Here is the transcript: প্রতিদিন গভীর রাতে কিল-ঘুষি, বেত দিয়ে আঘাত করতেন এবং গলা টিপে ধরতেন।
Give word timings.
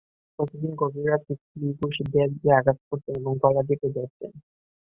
প্রতিদিন 0.39 0.71
গভীর 0.75 1.05
রাতে 1.09 1.33
কিল-ঘুষি, 1.41 2.03
বেত 2.05 2.31
দিয়ে 2.33 2.57
আঘাত 2.59 2.77
করতেন 2.89 3.13
এবং 3.15 3.33
গলা 3.43 3.61
টিপে 3.67 3.87
ধরতেন। 3.95 4.31